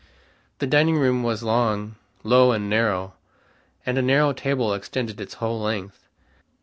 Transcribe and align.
The 0.57 0.65
dining 0.65 0.95
room 0.97 1.21
was 1.21 1.43
long, 1.43 1.93
low 2.23 2.51
and 2.53 2.67
narrow, 2.67 3.13
and 3.85 3.99
a 3.99 4.01
narrow 4.01 4.33
table 4.33 4.73
extended 4.73 5.21
its 5.21 5.35
whole 5.35 5.59
length. 5.61 6.07